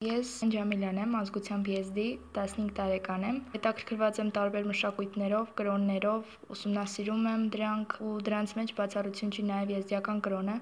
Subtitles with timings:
[0.00, 2.04] Ես Ջամիլյան եմ, ազգությամբ եզդի,
[2.36, 9.34] 15 տարեկան եմ։ Հետաքրքրված եմ տարբեր մշակույթներով, կրոններով, ուսումնասիրում եմ դրանք ու դրանց մեջ բացառություն
[9.36, 10.56] չի նաև եզդիական կրոնը։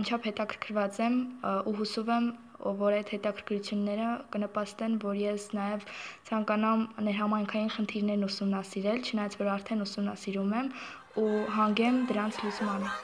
[0.00, 2.30] Անչափ հետաքրքրված եմ ու հուսով եմ,
[2.80, 5.84] որ այդ հետաքրքրությունները կնպաստեն, որ ես նաև
[6.30, 10.72] ցանկանամ ներհամայնքային խնդիրներն ուսումնասիրել, չնայած որ արդեն ուսումնասիրում եմ
[11.20, 11.28] ու
[11.60, 12.96] հանգեմ դրանց լուծմանը։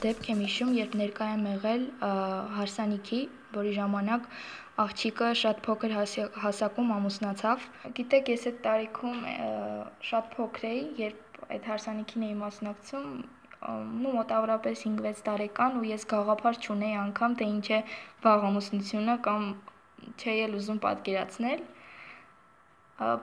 [0.00, 1.82] Դեպք եմ հիշում, երբ ներկա եմ եղել
[2.56, 3.18] հարսանիքի,
[3.56, 4.28] որի ժամանակ
[4.84, 5.96] աղջիկը շատ փոքր
[6.44, 7.66] հասակում ամուսնացավ։
[7.98, 9.18] Գիտեք, ես այդ տարիքում
[10.10, 13.10] շատ փոքր էի, երբ այդ հարսանիքին էի մասնակցում,
[13.60, 17.80] ու մոտավորապես 5-6 տարեկան ու ես գաղափար չունեի անգամ թե ինչ է
[18.24, 19.44] վաղ ամուսնությունը կամ
[20.16, 21.66] չէի էլ ուզում պատկերացնել։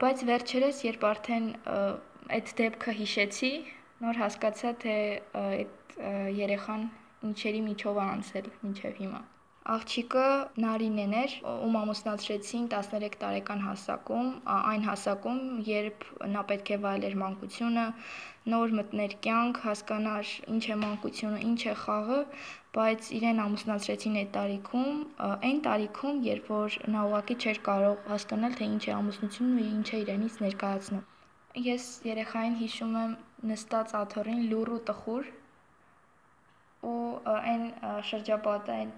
[0.04, 1.50] Բայց վերջերս, երբ արդեն
[2.38, 3.52] այդ դեպքը հիշեցի,
[4.06, 4.96] նոր հասկացա, թե
[5.42, 5.87] այդ
[6.42, 6.86] երեխան
[7.32, 9.26] ինչերի միջով անցել մինչև հիմա։
[9.68, 10.26] Աղջիկը
[10.64, 11.34] Նարինեն էր,
[11.68, 17.84] ում ամուսնացրեցին 13 տարեկան հասակում, այն հասակում, երբ նա պետք է վայելեր մանկությունը,
[18.54, 22.20] նոր մտներ կյանք, հասկանար ինչ է մանկությունը, ինչ է խաղը,
[22.78, 25.04] բայց իրեն ամուսնացրեցին այդ տարիքում,
[25.50, 29.88] այն տարիքում, երբ որ նա ուղղակի չէր կարող հասկանալ, թե ինչ է ամուսնությունն ու ինչ
[29.92, 31.04] է իրենից ներկայացնում։
[31.68, 33.20] Ես երեխային հիշում եմ
[33.52, 35.30] նստած աթոռին լուռ ու տխուր,
[36.86, 36.98] ու
[37.34, 37.64] այն
[38.10, 38.92] շրջապատը, այն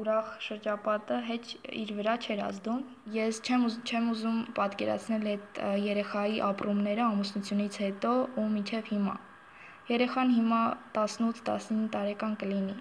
[0.00, 1.42] ուրախ շրջապատը հեչ
[1.82, 2.82] իր վրա չէր ազդում։
[3.16, 9.16] Ես չեմ չեմ ուզում պատկերացնել այդ երեխայի ապրումները ամուսնությունից հետո ու մինչև հիմա։
[9.94, 10.60] Երեխան հիմա
[11.00, 12.78] 18-19 տարեկան կլինի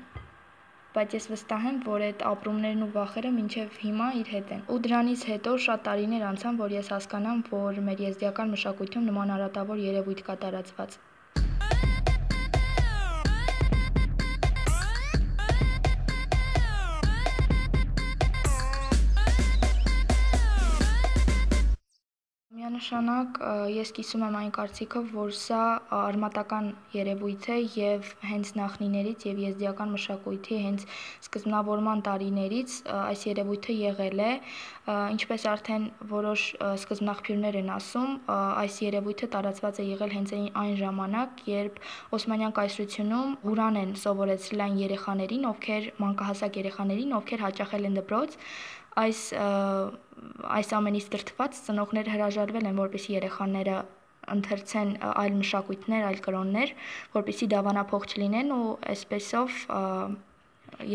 [0.96, 4.78] բայց ես վստահ եմ, որ այդ ապրումներն ու վախերը մինչև հիմա իր հետ են։ Ու
[4.86, 10.24] դրանից հետո շատ տարիներ անցան, որ ես հասկանամ, որ մեր եզդիական մշակույթում նման արատավոր երևույթ
[10.30, 10.98] կա տարածված։
[22.76, 23.38] Միանշանակ
[23.72, 25.60] ես կիսում եմ այն կարծիքը, որ սա
[25.96, 30.84] արմատական երևույթ է եւ հենց նախնիներից եւ եզդիական մշակույթի հենց
[31.24, 34.34] սկզբնավորման տարիներից այս երևույթը եղել է,
[35.16, 36.44] ինչպես արդեն որոշ
[36.84, 41.84] սկզբնաղբյուրներ են ասում, այս երևույթը տարածված է եղել հենց այն ժամանակ, երբ
[42.20, 48.38] Օսմանյան կայսրությունում Ղուրան են սովորեցրել այն երեխաներին, ովքեր մանկահասակ երեխաներին, ովքեր հաճախել են դպրոց,
[48.96, 49.22] այս
[50.56, 53.76] այս ամենից դրդված ծնողները հրաժարվել են, որպեսզի երեխաները
[54.36, 56.72] ընթերցեն այլ մշակույթներ, այլ կրոններ,
[57.18, 58.64] որպեսզի դավանափոխ չլինեն ու
[58.96, 59.60] այսպեսով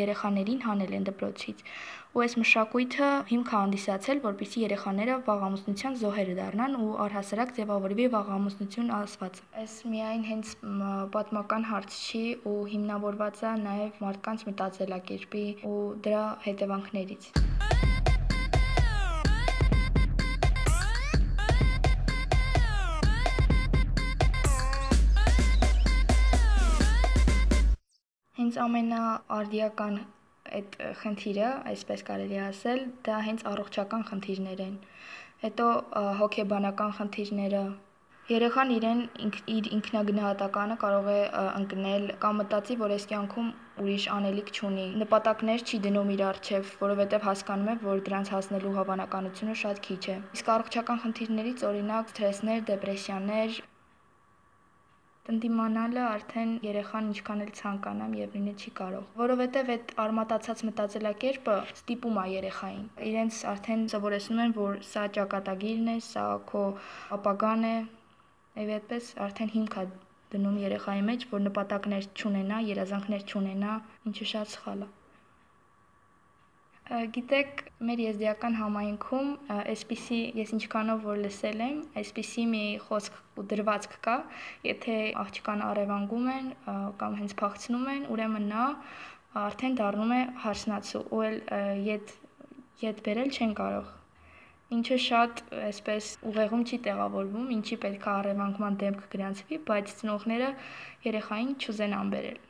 [0.01, 1.63] երեխաներին հանել են դպրոցից։
[2.11, 8.07] Ու այս մշակույթը հիմք է հանդիսացել, որպեսզի երեխաները վաղ ամուսնության զոհերը դառնան ու առհասարակ ձևավորվի
[8.17, 10.55] վաղ ամուսնություն ասված։ Այս միայն հենց
[11.15, 15.79] պատմական հարց չի ու հիմնավորված է նաև մարդկանց մտածելակերպի ու
[16.09, 17.90] դրա հետևանքներից։ Հենց
[28.67, 30.01] ամենաարդիական
[30.61, 34.75] այդ խնդիրը, այսպես կարելի ասել, դա հենց առողջական խնդիրներ են։
[35.45, 35.69] Հետո
[36.21, 37.63] հոգեբանական խնդիրները,
[38.31, 38.99] Երեխան իրեն
[39.51, 41.23] իր ինքնագնահատականը կարող է
[41.61, 43.49] ընկնել կամ մտածի, որ այս կյանքում
[43.83, 49.57] ուրիշ անելիք չունի։ Նպատակներ չի դնում իր առջև, որովհետև հասկանում է, որ դրանց հասնելու հավանականությունը
[49.65, 53.59] շատ քիչ է։ Իսկ առողջական խնդիրներից օրինակ սթրեսներ, դեպրեսիաներ,
[55.31, 62.21] Ընդդիմանալը արդեն երեխան ինչքան էլ ցանկանամ եւ լինել չի կարող, որովհետեւ այդ արմատացած մտածելակերպը ստիպում
[62.23, 66.65] է երեխային։ Իրենց արդեն սովորեցնում են, որ սա ճակատագիրն է, սա քո
[67.19, 67.75] ապագան է,
[68.61, 69.85] եւ այդպես արդեն հիմք է
[70.35, 73.77] դնում երեխայի մեջ, որ նպատակներ չունենա, երազանքներ չունենա,
[74.11, 74.91] ինչը շատ սխալ է։
[76.91, 83.95] Գիտեք, մեր եզդիական համայնքում այսպիսի ես ինչքանով որ լսել եմ, այսպիսի մի խոսք ու դրվածք
[84.07, 84.17] կա,
[84.67, 86.51] եթե աղջկան առևանգում են
[87.05, 88.67] կամ հենց փախցնում են, ուրեմն նա
[89.45, 91.41] արդեն դառնում է հարսնացու, ու էլ
[91.87, 92.13] յետ
[92.83, 93.97] յետ բերել չեն կարող
[94.75, 100.55] ինչը շատ այսպես ուղեղում չի տեղավորվում, ինչի պետք է առևանգման դեմք գրանցվի, բայց ծնողները
[101.07, 102.50] երեխային չուզենան բերել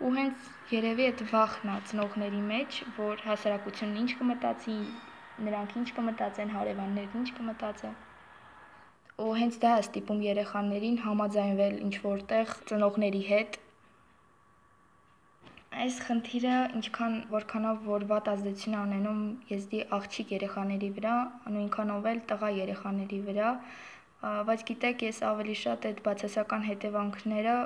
[0.00, 4.76] ու հենց երևի այդ վախն է ծնողների մեջ, որ հասարակությունն ինչ կմտածի,
[5.46, 7.98] նրանք ինչ կմտածեն, հարևաններն ինչ կմտածեն։
[9.24, 13.60] Ու հենց դա է ստիպում երեխաներին համաձայնվել ինչ որտեղ ծնողների հետ
[15.80, 19.20] Այս խնդիրը ինչքան որքանով որ վատ ազդեցություն ունենում
[19.50, 21.12] եզդի աղջիկ երեխաների վրա,
[21.54, 23.52] նույնքանով էլ տղա երեխաների վրա,
[24.20, 27.58] բայց գիտեք, ես ավելի շատ այդ բացասական հետևանքները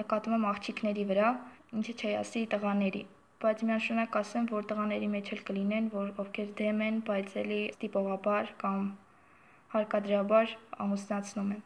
[0.00, 1.30] նկատում եմ աղջիկների վրա,
[1.78, 3.04] ինչը չի ասի տղաների
[3.42, 8.48] բայց միանշանակ ասեմ, որ տղաների մեջ էլ կլինեն, որ ովքեր դեմ են, բայց էլի տիպովաբար
[8.62, 8.80] կամ
[9.74, 10.54] հարկադրաբար
[10.84, 11.60] ամուսնացնում են։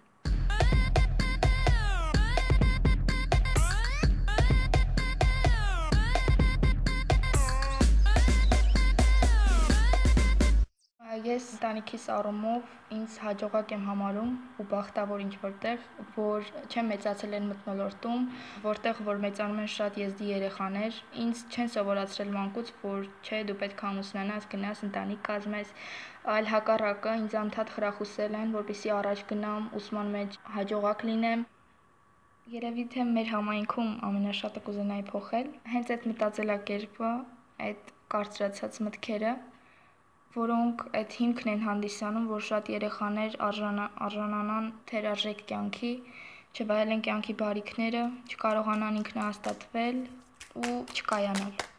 [11.73, 15.85] ընտանիքիս առումով ինձ հաջողակ եմ համարում ու բախտավոր ինչ որտեղ,
[16.17, 18.27] որ չեմ մեծացել այն մթնոլորտում,
[18.65, 23.81] որտեղ որ մեծանում են շատ եզդի երեխաներ, ինձ չեն սովորացրել մանկուց, որ չէ դու պետք
[23.81, 25.73] է ամուսնանաս, գնաս ընտանիք կազմես,
[26.37, 31.47] այլ հակառակը ինձ անդադ խրախուսել են, որպեսի առաջ գնամ, ուսման մեջ հաջողակ լինեմ,
[32.53, 37.11] Երևի թե մեր համայնքում ամենաշատը կուզենայի փոխել հենց այդ մտածելակերպը,
[37.67, 39.31] այդ կարծրացած մտքերը,
[40.37, 45.93] որոնք այդ հիմքն են հանդիսանում, որ շատ երեխաներ արժանա, արժանանան թերարժեք կյանքի,
[46.57, 50.01] չվայելեն կյանքի բարիքները, չկարողանան ինքնահաստատվել
[50.63, 51.72] ու չկայանալ։